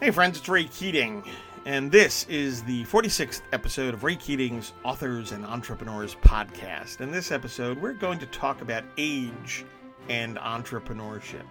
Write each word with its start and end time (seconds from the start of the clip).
Hey, 0.00 0.10
friends, 0.10 0.38
it's 0.38 0.48
Ray 0.48 0.64
Keating, 0.64 1.22
and 1.64 1.92
this 1.92 2.26
is 2.28 2.64
the 2.64 2.84
46th 2.86 3.42
episode 3.52 3.94
of 3.94 4.02
Ray 4.02 4.16
Keating's 4.16 4.72
Authors 4.82 5.30
and 5.30 5.46
Entrepreneurs 5.46 6.16
podcast. 6.16 7.00
In 7.00 7.12
this 7.12 7.30
episode, 7.30 7.78
we're 7.80 7.92
going 7.92 8.18
to 8.18 8.26
talk 8.26 8.62
about 8.62 8.82
age 8.98 9.64
and 10.08 10.38
entrepreneurship. 10.38 11.44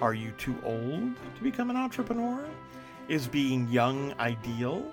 Are 0.00 0.12
you 0.12 0.32
too 0.32 0.56
old 0.64 1.14
to 1.36 1.42
become 1.42 1.70
an 1.70 1.76
entrepreneur? 1.76 2.44
Is 3.06 3.28
being 3.28 3.68
young 3.68 4.12
ideal? 4.18 4.90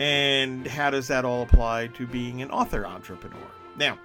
And 0.00 0.66
how 0.66 0.90
does 0.90 1.06
that 1.08 1.24
all 1.24 1.42
apply 1.42 1.88
to 1.88 2.06
being 2.08 2.42
an 2.42 2.50
author 2.50 2.86
entrepreneur? 2.86 3.38
Now, 3.76 3.98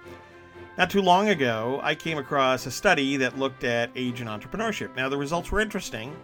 not 0.78 0.90
too 0.90 1.02
long 1.02 1.30
ago, 1.30 1.80
I 1.82 1.96
came 1.96 2.18
across 2.18 2.66
a 2.66 2.70
study 2.70 3.16
that 3.16 3.36
looked 3.36 3.64
at 3.64 3.90
age 3.96 4.20
and 4.20 4.28
entrepreneurship. 4.30 4.94
Now, 4.94 5.08
the 5.08 5.16
results 5.16 5.50
were 5.50 5.60
interesting, 5.60 6.14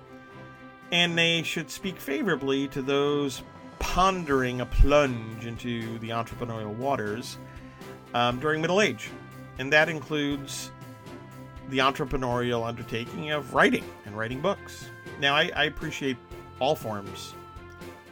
and 0.93 1.17
they 1.17 1.43
should 1.43 1.71
speak 1.71 1.99
favorably 1.99 2.69
to 2.69 2.83
those 2.83 3.43
pondering 3.79 4.61
a 4.61 4.67
plunge 4.67 5.47
into 5.47 5.99
the 5.99 6.11
entrepreneurial 6.11 6.75
waters 6.77 7.39
um, 8.15 8.39
during 8.39 8.61
middle 8.61 8.81
age. 8.81 9.11
And 9.59 9.73
that 9.73 9.89
includes 9.89 10.71
the 11.71 11.79
entrepreneurial 11.79 12.67
undertaking 12.67 13.31
of 13.31 13.55
writing 13.55 13.85
and 14.05 14.17
writing 14.17 14.41
books. 14.41 14.91
Now, 15.19 15.35
I, 15.35 15.51
I 15.57 15.65
appreciate 15.65 16.17
all 16.61 16.77
forms 16.77 17.35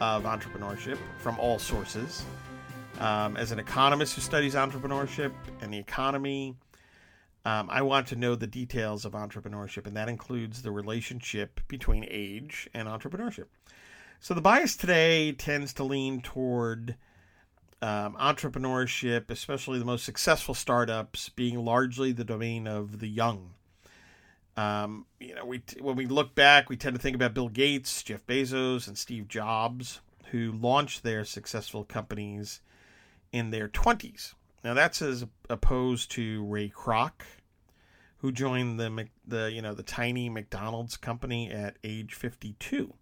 of 0.00 0.24
entrepreneurship 0.24 0.98
from 1.18 1.38
all 1.38 1.58
sources. 1.58 2.24
Um, 2.98 3.36
as 3.36 3.52
an 3.52 3.58
economist 3.58 4.14
who 4.14 4.20
studies 4.20 4.54
entrepreneurship 4.54 5.32
and 5.60 5.72
the 5.72 5.78
economy, 5.78 6.54
um, 7.44 7.68
I 7.70 7.82
want 7.82 8.08
to 8.08 8.16
know 8.16 8.34
the 8.34 8.46
details 8.46 9.04
of 9.04 9.12
entrepreneurship, 9.12 9.86
and 9.86 9.96
that 9.96 10.08
includes 10.08 10.62
the 10.62 10.70
relationship 10.70 11.60
between 11.68 12.06
age 12.08 12.68
and 12.74 12.86
entrepreneurship. 12.86 13.46
So 14.20 14.34
the 14.34 14.42
bias 14.42 14.76
today 14.76 15.32
tends 15.32 15.72
to 15.74 15.84
lean 15.84 16.20
toward 16.20 16.96
um, 17.80 18.14
entrepreneurship, 18.20 19.30
especially 19.30 19.78
the 19.78 19.86
most 19.86 20.04
successful 20.04 20.54
startups, 20.54 21.30
being 21.30 21.64
largely 21.64 22.12
the 22.12 22.24
domain 22.24 22.66
of 22.66 22.98
the 22.98 23.08
young. 23.08 23.54
Um, 24.58 25.06
you 25.18 25.34
know, 25.34 25.46
we 25.46 25.62
when 25.80 25.96
we 25.96 26.04
look 26.04 26.34
back, 26.34 26.68
we 26.68 26.76
tend 26.76 26.94
to 26.94 27.00
think 27.00 27.16
about 27.16 27.32
Bill 27.32 27.48
Gates, 27.48 28.02
Jeff 28.02 28.26
Bezos, 28.26 28.86
and 28.86 28.98
Steve 28.98 29.28
Jobs, 29.28 30.00
who 30.26 30.52
launched 30.52 31.02
their 31.02 31.24
successful 31.24 31.84
companies 31.84 32.60
in 33.32 33.50
their 33.50 33.68
20s. 33.68 34.34
Now 34.62 34.74
that's 34.74 35.00
as 35.02 35.24
opposed 35.48 36.10
to 36.12 36.44
Ray 36.44 36.68
Kroc, 36.68 37.12
who 38.18 38.32
joined 38.32 38.78
the 38.78 39.08
the 39.26 39.50
you 39.52 39.62
know 39.62 39.74
the 39.74 39.82
tiny 39.82 40.28
McDonald's 40.28 40.96
company 40.96 41.50
at 41.50 41.76
age 41.82 42.14
52, 42.14 42.94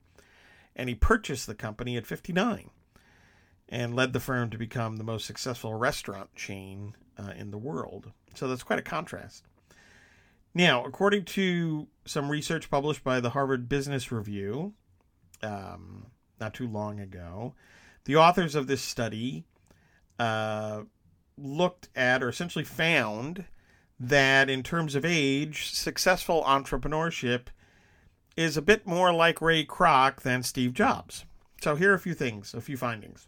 and 0.77 0.89
he 0.89 0.95
purchased 0.95 1.47
the 1.47 1.55
company 1.55 1.97
at 1.97 2.07
59, 2.07 2.71
and 3.69 3.97
led 3.97 4.13
the 4.13 4.21
firm 4.21 4.51
to 4.51 4.59
become 4.59 4.97
the 4.97 5.05
most 5.05 5.27
successful 5.27 5.75
restaurant 5.75 6.35
chain 6.35 6.95
uh, 7.19 7.33
in 7.37 7.51
the 7.51 7.59
world. 7.59 8.13
So 8.35 8.47
that's 8.47 8.63
quite 8.63 8.79
a 8.79 8.83
contrast. 8.83 9.45
Now, 10.55 10.85
according 10.85 11.25
to 11.25 11.89
some 12.05 12.31
research 12.31 12.71
published 12.71 13.05
by 13.05 13.21
the 13.21 13.31
Harvard 13.31 13.69
Business 13.69 14.11
Review, 14.11 14.75
um, 15.43 16.07
not 16.41 16.55
too 16.55 16.67
long 16.67 17.01
ago, 17.01 17.55
the 18.05 18.17
authors 18.17 18.55
of 18.55 18.67
this 18.67 18.83
study 18.83 19.45
uh, 20.19 20.83
looked 21.43 21.89
at 21.97 22.23
or 22.23 22.29
essentially 22.29 22.65
found 22.65 23.45
that 24.01 24.49
in 24.49 24.63
terms 24.63 24.95
of 24.95 25.05
age, 25.05 25.71
successful 25.71 26.43
entrepreneurship 26.47 27.47
is 28.37 28.57
a 28.57 28.63
bit 28.63 28.87
more 28.87 29.13
like 29.13 29.41
Ray 29.41 29.65
Kroc 29.65 30.23
than 30.23 30.43
Steve 30.43 30.73
Jobs. 30.73 31.25
So 31.61 31.75
here 31.75 31.91
are 31.91 31.97
a 31.97 32.01
few 32.01 32.15
things, 32.15 32.55
a 32.55 32.61
few 32.61 32.77
findings. 32.77 33.27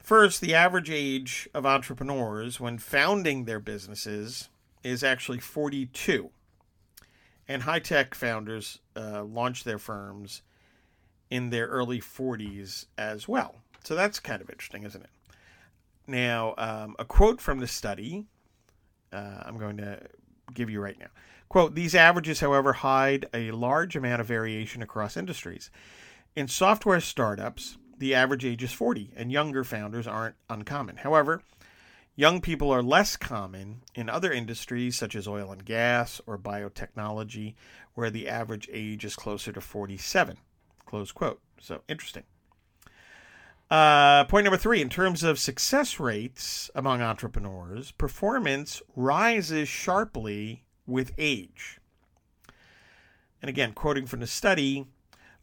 First, 0.00 0.40
the 0.40 0.54
average 0.54 0.90
age 0.90 1.48
of 1.54 1.66
entrepreneurs 1.66 2.58
when 2.58 2.78
founding 2.78 3.44
their 3.44 3.60
businesses 3.60 4.48
is 4.82 5.04
actually 5.04 5.38
42. 5.38 6.30
And 7.46 7.62
high 7.62 7.78
tech 7.78 8.14
founders 8.14 8.80
uh, 8.96 9.22
launch 9.24 9.64
their 9.64 9.78
firms 9.78 10.42
in 11.30 11.50
their 11.50 11.66
early 11.66 12.00
40s 12.00 12.86
as 12.96 13.28
well. 13.28 13.56
So 13.84 13.94
that's 13.94 14.18
kind 14.18 14.42
of 14.42 14.50
interesting, 14.50 14.82
isn't 14.82 15.02
it? 15.02 15.10
Now, 16.08 16.54
um, 16.58 16.96
a 16.98 17.04
quote 17.04 17.40
from 17.40 17.60
the 17.60 17.66
study 17.66 18.26
uh, 19.12 19.42
I'm 19.44 19.58
going 19.58 19.78
to 19.78 20.00
give 20.52 20.70
you 20.70 20.80
right 20.80 20.98
now. 20.98 21.08
Quote 21.48 21.74
These 21.74 21.94
averages, 21.94 22.40
however, 22.40 22.74
hide 22.74 23.26
a 23.32 23.50
large 23.50 23.96
amount 23.96 24.20
of 24.20 24.26
variation 24.26 24.82
across 24.82 25.16
industries. 25.16 25.70
In 26.36 26.48
software 26.48 27.00
startups, 27.00 27.78
the 27.96 28.14
average 28.14 28.44
age 28.44 28.62
is 28.62 28.72
40, 28.72 29.12
and 29.16 29.32
younger 29.32 29.64
founders 29.64 30.06
aren't 30.06 30.36
uncommon. 30.48 30.98
However, 30.98 31.42
young 32.14 32.40
people 32.40 32.70
are 32.70 32.82
less 32.82 33.16
common 33.16 33.82
in 33.94 34.08
other 34.08 34.30
industries 34.30 34.96
such 34.96 35.16
as 35.16 35.26
oil 35.26 35.50
and 35.50 35.64
gas 35.64 36.20
or 36.26 36.38
biotechnology, 36.38 37.54
where 37.94 38.10
the 38.10 38.28
average 38.28 38.68
age 38.72 39.04
is 39.04 39.16
closer 39.16 39.52
to 39.52 39.60
47. 39.60 40.36
Close 40.86 41.12
quote. 41.12 41.40
So 41.60 41.82
interesting. 41.88 42.24
Uh, 43.70 44.24
point 44.24 44.44
number 44.44 44.56
three 44.56 44.80
in 44.80 44.88
terms 44.88 45.22
of 45.22 45.38
success 45.38 46.00
rates 46.00 46.70
among 46.74 47.02
entrepreneurs, 47.02 47.90
performance 47.92 48.80
rises 48.96 49.68
sharply 49.68 50.64
with 50.86 51.12
age. 51.18 51.78
And 53.42 53.50
again, 53.50 53.74
quoting 53.74 54.06
from 54.06 54.20
the 54.20 54.26
study, 54.26 54.86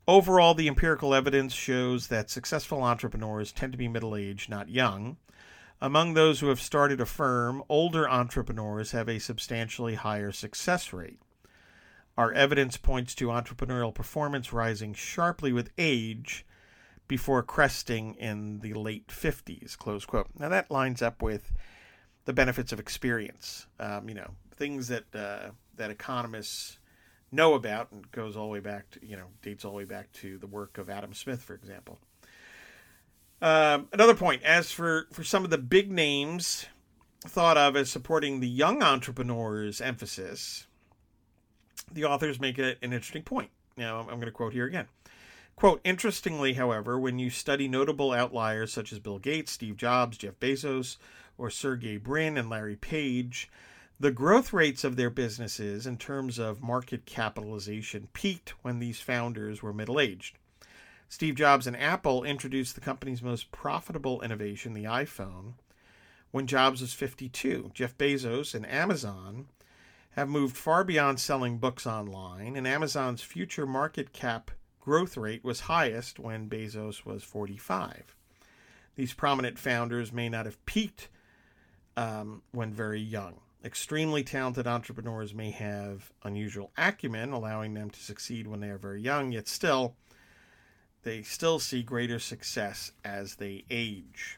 overall, 0.07 0.55
the 0.55 0.67
empirical 0.67 1.13
evidence 1.13 1.53
shows 1.53 2.07
that 2.07 2.31
successful 2.31 2.81
entrepreneurs 2.81 3.51
tend 3.51 3.73
to 3.73 3.77
be 3.77 3.87
middle 3.87 4.15
aged, 4.15 4.49
not 4.49 4.69
young. 4.69 5.17
Among 5.79 6.13
those 6.13 6.39
who 6.39 6.47
have 6.47 6.59
started 6.59 6.99
a 6.99 7.05
firm, 7.05 7.63
older 7.69 8.09
entrepreneurs 8.09 8.91
have 8.91 9.07
a 9.07 9.19
substantially 9.19 9.95
higher 9.95 10.31
success 10.31 10.91
rate. 10.91 11.19
Our 12.17 12.31
evidence 12.31 12.77
points 12.77 13.13
to 13.15 13.27
entrepreneurial 13.27 13.93
performance 13.93 14.51
rising 14.51 14.95
sharply 14.95 15.53
with 15.53 15.69
age 15.77 16.43
before 17.07 17.43
cresting 17.43 18.15
in 18.15 18.59
the 18.59 18.73
late 18.73 19.07
50s, 19.07 19.77
close 19.77 20.05
quote. 20.05 20.27
Now 20.37 20.49
that 20.49 20.71
lines 20.71 21.01
up 21.01 21.21
with 21.21 21.51
the 22.25 22.33
benefits 22.33 22.71
of 22.71 22.79
experience. 22.79 23.67
Um, 23.79 24.09
you 24.09 24.15
know, 24.15 24.31
things 24.55 24.87
that 24.87 25.03
uh, 25.13 25.51
that 25.75 25.91
economists 25.91 26.79
know 27.31 27.53
about 27.53 27.91
and 27.91 28.09
goes 28.11 28.35
all 28.35 28.45
the 28.45 28.51
way 28.51 28.59
back 28.59 28.89
to, 28.91 29.05
you 29.05 29.15
know, 29.15 29.25
dates 29.41 29.65
all 29.65 29.71
the 29.71 29.77
way 29.77 29.85
back 29.85 30.11
to 30.13 30.37
the 30.37 30.47
work 30.47 30.77
of 30.77 30.89
Adam 30.89 31.13
Smith, 31.13 31.41
for 31.41 31.53
example. 31.53 31.99
Um, 33.41 33.89
another 33.91 34.15
point, 34.15 34.43
as 34.43 34.71
for, 34.71 35.07
for 35.11 35.23
some 35.23 35.43
of 35.43 35.49
the 35.49 35.57
big 35.57 35.91
names 35.91 36.65
thought 37.27 37.57
of 37.57 37.75
as 37.75 37.91
supporting 37.91 38.39
the 38.39 38.47
young 38.47 38.81
entrepreneurs' 38.81 39.81
emphasis, 39.81 40.67
the 41.91 42.05
authors 42.05 42.39
make 42.39 42.57
it 42.57 42.77
an 42.81 42.93
interesting 42.93 43.23
point. 43.23 43.49
Now, 43.77 43.99
I'm 43.99 44.05
going 44.05 44.21
to 44.21 44.31
quote 44.31 44.53
here 44.53 44.65
again. 44.65 44.87
Quote, 45.55 45.79
interestingly, 45.85 46.53
however, 46.53 46.99
when 46.99 47.17
you 47.17 47.29
study 47.29 47.67
notable 47.67 48.11
outliers 48.11 48.73
such 48.73 48.91
as 48.91 48.99
Bill 48.99 49.19
Gates, 49.19 49.53
Steve 49.53 49.77
Jobs, 49.77 50.17
Jeff 50.17 50.37
Bezos, 50.39 50.97
or 51.37 51.49
Sergey 51.49 51.95
Brin 51.97 52.37
and 52.37 52.49
Larry 52.49 52.75
Page, 52.75 53.49
the 53.97 54.11
growth 54.11 54.51
rates 54.51 54.83
of 54.83 54.97
their 54.97 55.09
businesses 55.09 55.87
in 55.87 55.97
terms 55.97 56.37
of 56.37 56.61
market 56.61 57.05
capitalization 57.05 58.09
peaked 58.11 58.49
when 58.63 58.79
these 58.79 58.99
founders 58.99 59.61
were 59.63 59.71
middle 59.71 59.99
aged. 59.99 60.37
Steve 61.07 61.35
Jobs 61.35 61.67
and 61.67 61.77
Apple 61.77 62.25
introduced 62.25 62.75
the 62.75 62.81
company's 62.81 63.21
most 63.21 63.51
profitable 63.53 64.21
innovation, 64.21 64.73
the 64.73 64.83
iPhone, 64.83 65.53
when 66.31 66.47
Jobs 66.47 66.81
was 66.81 66.93
52. 66.93 67.71
Jeff 67.73 67.97
Bezos 67.97 68.53
and 68.53 68.69
Amazon 68.69 69.47
have 70.11 70.27
moved 70.27 70.57
far 70.57 70.83
beyond 70.83 71.21
selling 71.21 71.59
books 71.59 71.87
online, 71.87 72.57
and 72.57 72.67
Amazon's 72.67 73.21
future 73.21 73.65
market 73.65 74.11
cap 74.11 74.51
growth 74.85 75.17
rate 75.17 75.43
was 75.43 75.61
highest 75.61 76.19
when 76.19 76.47
Bezos 76.47 77.05
was 77.05 77.23
45. 77.23 78.15
These 78.95 79.15
prominent 79.15 79.57
founders 79.57 80.13
may 80.13 80.29
not 80.29 80.45
have 80.45 80.63
peaked 80.67 81.09
um, 81.97 82.43
when 82.51 82.71
very 82.71 83.01
young. 83.01 83.39
Extremely 83.63 84.23
talented 84.23 84.67
entrepreneurs 84.67 85.33
may 85.33 85.49
have 85.49 86.11
unusual 86.23 86.71
acumen, 86.77 87.31
allowing 87.31 87.73
them 87.73 87.89
to 87.89 87.99
succeed 87.99 88.45
when 88.45 88.59
they 88.59 88.69
are 88.69 88.77
very 88.77 89.01
young, 89.01 89.31
yet 89.31 89.47
still, 89.47 89.95
they 91.01 91.23
still 91.23 91.57
see 91.57 91.81
greater 91.81 92.19
success 92.19 92.91
as 93.03 93.37
they 93.37 93.65
age. 93.71 94.37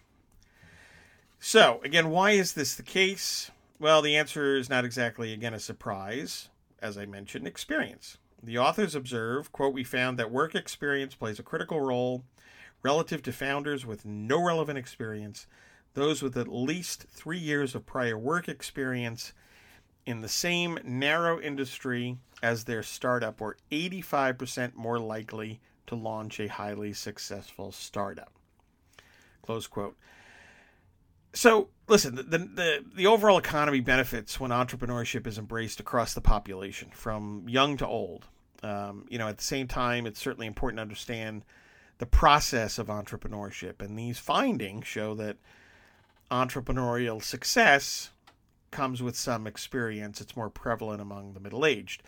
So, 1.41 1.81
again, 1.83 2.09
why 2.09 2.31
is 2.31 2.53
this 2.53 2.73
the 2.73 2.83
case? 2.83 3.51
Well, 3.79 4.01
the 4.01 4.15
answer 4.15 4.55
is 4.55 4.69
not 4.69 4.85
exactly, 4.85 5.33
again, 5.33 5.53
a 5.53 5.59
surprise. 5.59 6.47
As 6.81 6.97
I 6.97 7.05
mentioned, 7.05 7.45
experience. 7.47 8.17
The 8.41 8.57
authors 8.57 8.95
observe, 8.95 9.51
quote, 9.51 9.73
we 9.73 9.83
found 9.83 10.17
that 10.19 10.31
work 10.31 10.55
experience 10.55 11.15
plays 11.15 11.39
a 11.39 11.43
critical 11.43 11.81
role 11.81 12.23
relative 12.83 13.23
to 13.23 13.31
founders 13.31 13.85
with 13.85 14.05
no 14.05 14.41
relevant 14.41 14.77
experience. 14.77 15.47
Those 15.93 16.21
with 16.21 16.37
at 16.37 16.47
least 16.47 17.07
three 17.09 17.39
years 17.39 17.73
of 17.73 17.85
prior 17.85 18.17
work 18.17 18.47
experience 18.47 19.33
in 20.05 20.21
the 20.21 20.29
same 20.29 20.79
narrow 20.83 21.39
industry 21.39 22.17
as 22.41 22.63
their 22.63 22.83
startup 22.83 23.41
were 23.41 23.57
85% 23.71 24.75
more 24.75 24.99
likely 24.99 25.59
to 25.87 25.95
launch 25.95 26.39
a 26.39 26.47
highly 26.47 26.93
successful 26.93 27.71
startup. 27.71 28.31
Close 29.41 29.67
quote. 29.67 29.97
So, 31.33 31.69
listen, 31.87 32.15
the, 32.15 32.23
the, 32.23 32.85
the 32.95 33.07
overall 33.07 33.37
economy 33.37 33.79
benefits 33.79 34.39
when 34.39 34.51
entrepreneurship 34.51 35.27
is 35.27 35.37
embraced 35.37 35.79
across 35.79 36.13
the 36.13 36.21
population, 36.21 36.89
from 36.91 37.45
young 37.47 37.77
to 37.77 37.87
old. 37.87 38.25
Um, 38.63 39.05
you 39.09 39.19
know, 39.19 39.27
at 39.27 39.37
the 39.37 39.43
same 39.43 39.67
time, 39.67 40.07
it's 40.07 40.19
certainly 40.19 40.47
important 40.47 40.77
to 40.77 40.81
understand 40.81 41.43
the 41.99 42.05
process 42.05 42.79
of 42.79 42.87
entrepreneurship. 42.87 43.81
And 43.81 43.97
these 43.97 44.19
findings 44.19 44.87
show 44.87 45.13
that 45.15 45.37
entrepreneurial 46.31 47.23
success 47.23 48.11
comes 48.71 49.01
with 49.01 49.15
some 49.15 49.47
experience. 49.47 50.21
It's 50.21 50.35
more 50.35 50.49
prevalent 50.49 51.01
among 51.01 51.33
the 51.33 51.39
middle 51.39 51.65
aged. 51.65 52.03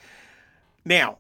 Now, 0.83 1.19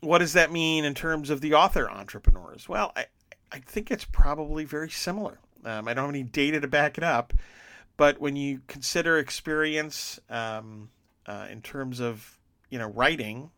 what 0.00 0.18
does 0.18 0.32
that 0.32 0.52
mean 0.52 0.84
in 0.84 0.94
terms 0.94 1.30
of 1.30 1.40
the 1.40 1.54
author 1.54 1.90
entrepreneurs? 1.90 2.68
Well, 2.68 2.92
I, 2.96 3.06
I 3.50 3.58
think 3.58 3.90
it's 3.90 4.04
probably 4.04 4.64
very 4.64 4.90
similar. 4.90 5.38
Um, 5.64 5.88
I 5.88 5.94
don't 5.94 6.06
have 6.06 6.14
any 6.14 6.22
data 6.22 6.60
to 6.60 6.68
back 6.68 6.98
it 6.98 7.04
up, 7.04 7.32
but 7.96 8.20
when 8.20 8.36
you 8.36 8.60
consider 8.66 9.18
experience 9.18 10.20
um, 10.30 10.90
uh, 11.26 11.46
in 11.50 11.62
terms 11.62 12.00
of 12.00 12.38
you 12.70 12.78
know 12.78 12.88
writing, 12.88 13.50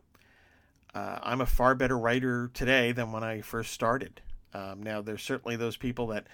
uh, 0.95 1.19
I'm 1.23 1.41
a 1.41 1.47
far 1.47 1.75
better 1.75 1.99
writer 1.99 2.51
today 2.53 2.93
than 2.93 3.13
when 3.13 3.23
I 3.23 3.41
first 3.43 3.73
started. 3.73 4.21
Um, 4.53 4.83
now, 4.83 5.01
there's 5.01 5.23
certainly 5.23 5.57
those 5.57 5.77
people 5.77 6.09
that 6.09 6.27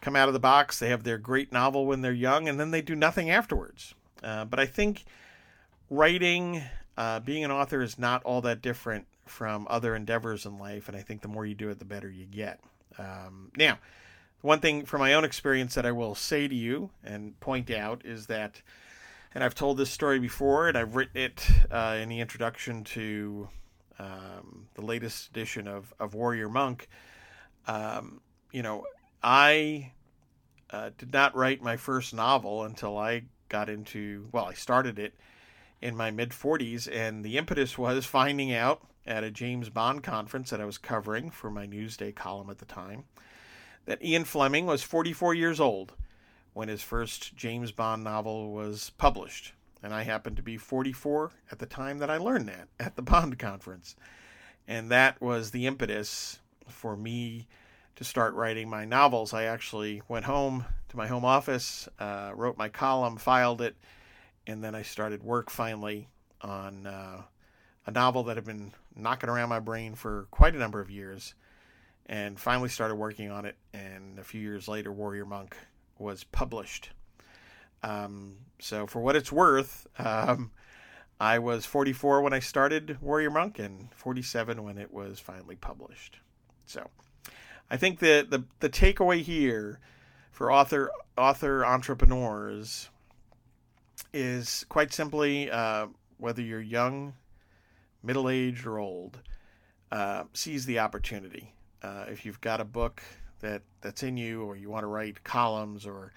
come 0.00 0.16
out 0.16 0.28
of 0.28 0.34
the 0.34 0.40
box, 0.40 0.78
they 0.78 0.90
have 0.90 1.04
their 1.04 1.18
great 1.18 1.52
novel 1.52 1.86
when 1.86 2.02
they're 2.02 2.12
young, 2.12 2.48
and 2.48 2.60
then 2.60 2.70
they 2.70 2.82
do 2.82 2.94
nothing 2.94 3.30
afterwards. 3.30 3.94
Uh, 4.22 4.44
but 4.44 4.60
I 4.60 4.66
think 4.66 5.04
writing, 5.88 6.62
uh, 6.96 7.20
being 7.20 7.44
an 7.44 7.50
author, 7.50 7.80
is 7.80 7.98
not 7.98 8.22
all 8.24 8.42
that 8.42 8.60
different 8.60 9.06
from 9.24 9.66
other 9.70 9.96
endeavors 9.96 10.46
in 10.46 10.58
life, 10.58 10.88
and 10.88 10.96
I 10.96 11.00
think 11.00 11.22
the 11.22 11.28
more 11.28 11.46
you 11.46 11.54
do 11.54 11.70
it, 11.70 11.78
the 11.78 11.84
better 11.84 12.10
you 12.10 12.26
get. 12.26 12.60
Um, 12.98 13.50
now, 13.56 13.78
one 14.42 14.60
thing 14.60 14.84
from 14.84 15.00
my 15.00 15.14
own 15.14 15.24
experience 15.24 15.74
that 15.74 15.86
I 15.86 15.92
will 15.92 16.14
say 16.14 16.46
to 16.48 16.54
you 16.54 16.90
and 17.02 17.38
point 17.40 17.70
out 17.70 18.02
is 18.04 18.26
that, 18.26 18.62
and 19.34 19.42
I've 19.42 19.54
told 19.54 19.76
this 19.76 19.90
story 19.90 20.18
before, 20.18 20.68
and 20.68 20.76
I've 20.76 20.94
written 20.94 21.20
it 21.20 21.46
uh, 21.70 21.96
in 22.00 22.08
the 22.08 22.20
introduction 22.20 22.84
to 22.84 23.48
um, 23.98 24.68
the 24.74 24.82
latest 24.82 25.30
edition 25.30 25.66
of, 25.66 25.92
of 25.98 26.14
Warrior 26.14 26.48
Monk. 26.48 26.88
Um, 27.66 28.20
you 28.52 28.62
know, 28.62 28.84
I 29.22 29.92
uh, 30.70 30.90
did 30.98 31.12
not 31.12 31.34
write 31.34 31.62
my 31.62 31.76
first 31.76 32.14
novel 32.14 32.64
until 32.64 32.98
I 32.98 33.24
got 33.48 33.68
into, 33.68 34.28
well, 34.32 34.44
I 34.44 34.54
started 34.54 34.98
it 34.98 35.14
in 35.80 35.96
my 35.96 36.10
mid 36.10 36.30
40s, 36.30 36.88
and 36.92 37.24
the 37.24 37.38
impetus 37.38 37.78
was 37.78 38.04
finding 38.04 38.52
out 38.52 38.82
at 39.06 39.24
a 39.24 39.30
James 39.30 39.70
Bond 39.70 40.02
conference 40.02 40.50
that 40.50 40.60
I 40.60 40.64
was 40.64 40.78
covering 40.78 41.30
for 41.30 41.50
my 41.50 41.66
Newsday 41.66 42.14
column 42.14 42.50
at 42.50 42.58
the 42.58 42.64
time 42.64 43.04
that 43.86 44.04
Ian 44.04 44.24
Fleming 44.24 44.66
was 44.66 44.82
44 44.82 45.34
years 45.34 45.58
old 45.58 45.94
when 46.52 46.68
his 46.68 46.82
first 46.82 47.36
James 47.36 47.72
Bond 47.72 48.04
novel 48.04 48.52
was 48.52 48.90
published. 48.98 49.52
And 49.82 49.94
I 49.94 50.02
happened 50.02 50.36
to 50.36 50.42
be 50.42 50.56
44 50.56 51.30
at 51.50 51.58
the 51.58 51.66
time 51.66 51.98
that 51.98 52.10
I 52.10 52.16
learned 52.18 52.48
that 52.48 52.68
at 52.80 52.96
the 52.96 53.02
Bond 53.02 53.38
conference. 53.38 53.96
And 54.68 54.90
that 54.90 55.20
was 55.20 55.50
the 55.50 55.66
impetus 55.66 56.40
for 56.68 56.96
me 56.96 57.46
to 57.94 58.04
start 58.04 58.34
writing 58.34 58.68
my 58.68 58.84
novels. 58.84 59.32
I 59.32 59.44
actually 59.44 60.02
went 60.08 60.24
home 60.24 60.64
to 60.88 60.96
my 60.96 61.06
home 61.06 61.24
office, 61.24 61.88
uh, 61.98 62.32
wrote 62.34 62.58
my 62.58 62.68
column, 62.68 63.16
filed 63.16 63.60
it, 63.60 63.76
and 64.46 64.62
then 64.62 64.74
I 64.74 64.82
started 64.82 65.22
work 65.22 65.50
finally 65.50 66.08
on 66.40 66.86
uh, 66.86 67.22
a 67.86 67.90
novel 67.90 68.24
that 68.24 68.36
had 68.36 68.44
been 68.44 68.72
knocking 68.94 69.30
around 69.30 69.48
my 69.48 69.60
brain 69.60 69.94
for 69.94 70.26
quite 70.30 70.54
a 70.54 70.58
number 70.58 70.80
of 70.80 70.90
years, 70.90 71.34
and 72.06 72.38
finally 72.38 72.68
started 72.68 72.94
working 72.94 73.30
on 73.30 73.44
it. 73.44 73.56
And 73.72 74.18
a 74.18 74.24
few 74.24 74.40
years 74.40 74.68
later, 74.68 74.92
Warrior 74.92 75.26
Monk 75.26 75.56
was 75.98 76.24
published. 76.24 76.90
Um, 77.82 78.36
so, 78.58 78.86
for 78.86 79.00
what 79.00 79.16
it's 79.16 79.30
worth, 79.32 79.86
um, 79.98 80.50
I 81.20 81.38
was 81.38 81.66
44 81.66 82.22
when 82.22 82.32
I 82.32 82.38
started 82.38 83.00
Warrior 83.00 83.30
Monk 83.30 83.58
and 83.58 83.92
47 83.94 84.62
when 84.62 84.78
it 84.78 84.92
was 84.92 85.20
finally 85.20 85.56
published. 85.56 86.18
So, 86.64 86.88
I 87.70 87.76
think 87.76 87.98
that 88.00 88.30
the 88.30 88.44
the 88.60 88.70
takeaway 88.70 89.22
here 89.22 89.80
for 90.30 90.52
author 90.52 90.90
author 91.16 91.64
entrepreneurs 91.64 92.90
is 94.12 94.64
quite 94.68 94.92
simply 94.92 95.50
uh, 95.50 95.86
whether 96.18 96.42
you're 96.42 96.60
young, 96.60 97.14
middle 98.02 98.28
aged, 98.28 98.66
or 98.66 98.78
old, 98.78 99.20
uh, 99.90 100.24
seize 100.32 100.66
the 100.66 100.78
opportunity. 100.78 101.52
Uh, 101.82 102.04
if 102.08 102.24
you've 102.24 102.40
got 102.40 102.60
a 102.60 102.64
book 102.64 103.02
that 103.40 103.62
that's 103.80 104.02
in 104.02 104.16
you, 104.16 104.42
or 104.42 104.56
you 104.56 104.70
want 104.70 104.82
to 104.82 104.88
write 104.88 105.22
columns, 105.24 105.86
or 105.86 106.12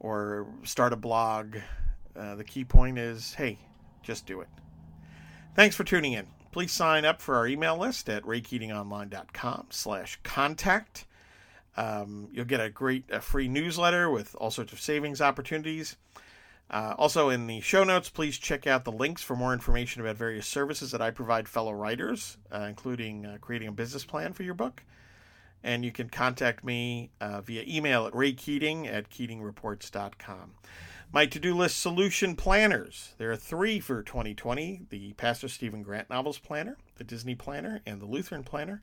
or 0.00 0.46
start 0.64 0.92
a 0.92 0.96
blog, 0.96 1.56
uh, 2.14 2.34
the 2.34 2.44
key 2.44 2.64
point 2.64 2.98
is, 2.98 3.34
hey, 3.34 3.58
just 4.02 4.26
do 4.26 4.40
it. 4.40 4.48
Thanks 5.54 5.74
for 5.74 5.84
tuning 5.84 6.12
in 6.12 6.26
please 6.56 6.72
sign 6.72 7.04
up 7.04 7.20
for 7.20 7.36
our 7.36 7.46
email 7.46 7.76
list 7.76 8.08
at 8.08 8.22
raykeatingonline.com 8.22 9.66
slash 9.68 10.18
contact. 10.22 11.04
Um, 11.76 12.30
you'll 12.32 12.46
get 12.46 12.62
a 12.62 12.70
great 12.70 13.04
a 13.10 13.20
free 13.20 13.46
newsletter 13.46 14.08
with 14.08 14.34
all 14.36 14.50
sorts 14.50 14.72
of 14.72 14.80
savings 14.80 15.20
opportunities. 15.20 15.96
Uh, 16.68 16.94
also, 16.98 17.28
in 17.28 17.46
the 17.46 17.60
show 17.60 17.84
notes, 17.84 18.08
please 18.08 18.38
check 18.38 18.66
out 18.66 18.84
the 18.84 18.92
links 18.92 19.22
for 19.22 19.36
more 19.36 19.52
information 19.52 20.02
about 20.02 20.16
various 20.16 20.46
services 20.46 20.90
that 20.90 21.00
I 21.00 21.10
provide 21.10 21.48
fellow 21.48 21.72
writers, 21.72 22.38
uh, 22.52 22.66
including 22.68 23.24
uh, 23.24 23.38
creating 23.40 23.68
a 23.68 23.72
business 23.72 24.04
plan 24.04 24.32
for 24.32 24.42
your 24.42 24.54
book. 24.54 24.82
And 25.62 25.84
you 25.84 25.92
can 25.92 26.08
contact 26.08 26.64
me 26.64 27.10
uh, 27.20 27.40
via 27.40 27.64
email 27.66 28.06
at 28.06 28.14
raykeating 28.14 28.86
at 28.86 29.10
keatingreports.com. 29.10 30.54
My 31.12 31.26
to 31.26 31.38
do 31.38 31.54
list 31.54 31.80
solution 31.80 32.34
planners. 32.34 33.14
There 33.16 33.30
are 33.30 33.36
three 33.36 33.78
for 33.78 34.02
2020 34.02 34.82
the 34.90 35.12
Pastor 35.14 35.48
Stephen 35.48 35.82
Grant 35.82 36.10
Novels 36.10 36.38
Planner, 36.38 36.76
the 36.96 37.04
Disney 37.04 37.36
Planner, 37.36 37.80
and 37.86 38.00
the 38.00 38.06
Lutheran 38.06 38.42
Planner. 38.42 38.82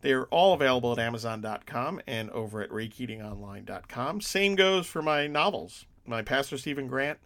They 0.00 0.12
are 0.12 0.24
all 0.24 0.54
available 0.54 0.92
at 0.92 0.98
Amazon.com 0.98 2.00
and 2.08 2.28
over 2.30 2.60
at 2.60 2.70
RayKeatingOnline.com. 2.70 4.20
Same 4.20 4.56
goes 4.56 4.86
for 4.88 5.00
my 5.00 5.28
novels, 5.28 5.86
my 6.06 6.22
Pastor 6.22 6.58
Stephen 6.58 6.86
Grant 6.86 7.18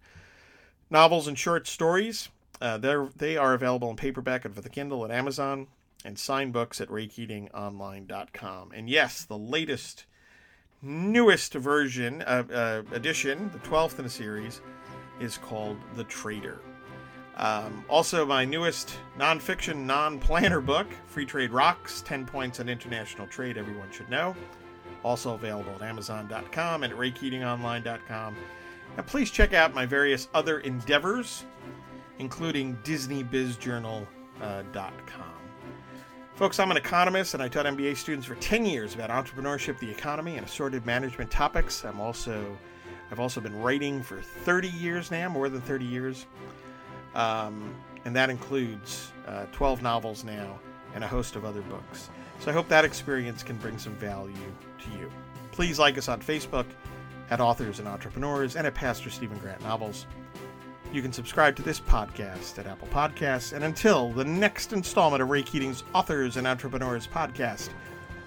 novels 0.90 1.26
and 1.26 1.38
short 1.38 1.67
stories. 1.67 2.28
Uh, 2.60 2.79
they 2.79 3.36
are 3.36 3.55
available 3.55 3.91
in 3.91 3.96
paperback 3.96 4.44
and 4.44 4.55
for 4.55 4.62
the 4.62 4.70
Kindle 4.70 5.05
at 5.05 5.10
Amazon, 5.10 5.67
and 6.05 6.19
signed 6.19 6.53
books 6.53 6.81
at 6.81 6.89
RayKeatingOnline.com. 6.89 8.72
And 8.72 8.89
yes, 8.89 9.24
the 9.24 9.36
latest 9.36 10.06
newest 10.81 11.53
version, 11.55 12.22
uh, 12.22 12.44
uh, 12.53 12.82
edition, 12.94 13.51
the 13.53 13.58
12th 13.58 13.98
in 13.98 14.05
the 14.05 14.10
series, 14.10 14.60
is 15.20 15.36
called 15.39 15.77
The 15.96 16.05
Traitor. 16.05 16.60
Um, 17.36 17.84
also, 17.91 18.24
my 18.24 18.46
newest 18.46 18.96
nonfiction, 19.19 19.84
non 19.84 20.19
planner 20.19 20.62
book, 20.62 20.86
Free 21.06 21.27
Trade 21.27 21.51
Rocks 21.51 22.01
10 22.03 22.24
Points 22.24 22.60
on 22.60 22.69
International 22.70 23.27
Trade 23.27 23.58
Everyone 23.58 23.91
Should 23.91 24.08
Know. 24.08 24.34
Also 25.05 25.34
available 25.34 25.72
at 25.74 25.82
Amazon.com 25.82 26.82
and 26.82 26.93
at 26.93 26.98
RayKeatingOnline.com. 26.98 28.36
And 28.96 29.06
please 29.06 29.31
check 29.31 29.53
out 29.53 29.74
my 29.74 29.86
various 29.86 30.29
other 30.34 30.60
endeavors, 30.60 31.44
including 32.19 32.76
DisneyBizJournal.com. 32.84 34.06
Uh, 34.43 34.62
Folks, 36.34 36.60
I'm 36.60 36.70
an 36.70 36.76
economist 36.76 37.32
and 37.32 37.43
I 37.43 37.48
taught 37.48 37.65
MBA 37.65 37.96
students 37.96 38.26
for 38.26 38.34
10 38.34 38.67
years 38.67 38.94
about 38.94 39.08
entrepreneurship, 39.08 39.79
the 39.79 39.91
economy, 39.91 40.36
and 40.36 40.44
assorted 40.44 40.84
management 40.84 41.31
topics. 41.31 41.82
I'm 41.82 41.98
also 41.98 42.58
I've 43.10 43.20
also 43.20 43.41
been 43.41 43.58
writing 43.62 44.03
for 44.03 44.20
30 44.20 44.69
years 44.69 45.10
now, 45.10 45.29
more 45.29 45.48
than 45.48 45.60
30 45.60 45.84
years. 45.84 46.26
Um, 47.15 47.74
and 48.05 48.15
that 48.15 48.31
includes 48.31 49.12
uh, 49.26 49.46
12 49.53 49.82
novels 49.82 50.24
now 50.24 50.58
and 50.94 51.03
a 51.03 51.08
host 51.08 51.36
of 51.36 51.44
other 51.44 51.62
books. 51.62 52.10
So 52.41 52.50
I 52.50 52.55
hope 52.55 52.69
that 52.69 52.84
experience 52.84 53.43
can 53.43 53.56
bring 53.56 53.79
some 53.79 53.94
value 53.94 54.34
to 54.34 54.98
you. 54.98 55.10
Please 55.53 55.79
like 55.79 55.96
us 55.96 56.08
on 56.08 56.20
Facebook 56.20 56.67
at 57.31 57.41
Authors 57.41 57.79
and 57.79 57.89
Entrepreneurs 57.89 58.56
and 58.56 58.67
at 58.67 58.75
Pastor 58.75 59.11
Stephen 59.11 59.39
Grant 59.39 59.63
Novels. 59.63 60.06
You 60.93 61.03
can 61.03 61.13
subscribe 61.13 61.56
to 61.56 61.63
this 61.63 61.81
podcast 61.81 62.59
at 62.59 62.67
Apple 62.67 62.89
Podcasts. 62.89 63.53
And 63.53 63.65
until 63.65 64.13
the 64.13 64.25
next 64.25 64.73
installment 64.73 65.23
of 65.23 65.29
Ray 65.29 65.43
Keating's 65.43 65.85
Authors 65.95 66.37
and 66.37 66.47
Entrepreneurs 66.47 67.06
podcast, 67.06 67.71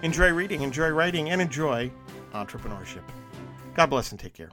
enjoy 0.03 0.31
reading, 0.31 0.61
enjoy 0.61 0.89
writing, 0.89 1.29
and 1.29 1.41
enjoy 1.41 1.91
entrepreneurship. 2.33 3.03
God 3.75 3.89
bless 3.89 4.11
and 4.11 4.19
take 4.19 4.33
care. 4.33 4.49